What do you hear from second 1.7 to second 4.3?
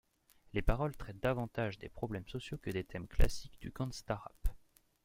des problèmes sociaux que des thèmes classiques du gangsta